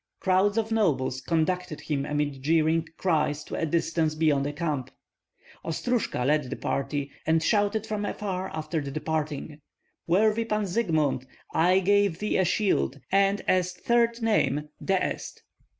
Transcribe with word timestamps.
Crowds 0.19 0.57
of 0.57 0.71
nobles 0.71 1.21
conducted 1.21 1.81
him 1.81 2.07
amid 2.07 2.41
jeering 2.41 2.87
cries 2.97 3.43
to 3.43 3.53
a 3.53 3.67
distance 3.67 4.15
beyond 4.15 4.43
the 4.43 4.51
camp. 4.51 4.89
Ostrojka 5.63 6.25
led 6.25 6.49
the 6.49 6.55
party, 6.55 7.11
and 7.27 7.43
shouted 7.43 7.85
from 7.85 8.03
afar 8.03 8.49
after 8.51 8.81
the 8.81 8.89
departing, 8.89 9.61
"Worthy 10.07 10.43
Pan 10.45 10.63
Zygmunt, 10.63 11.27
I 11.53 11.81
give 11.81 12.17
thee 12.17 12.39
a 12.39 12.45
shield, 12.45 12.99
and 13.11 13.41
as 13.41 13.73
third 13.73 14.23
name 14.23 14.69
Deest!" 14.83 15.43